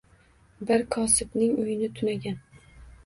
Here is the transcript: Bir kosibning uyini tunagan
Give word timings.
Bir 0.71 0.85
kosibning 0.95 1.53
uyini 1.65 1.91
tunagan 2.01 2.41